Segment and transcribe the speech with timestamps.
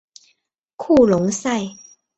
[0.77, 1.73] 库隆塞。